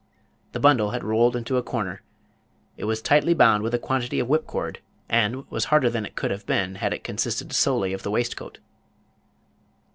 [0.53, 2.01] The bundle had rolled into a corner.
[2.75, 6.31] It was tightly bound with a quantity of whipcord, and was harder than it could
[6.31, 8.57] have been had it consisted solely of the waistcoat.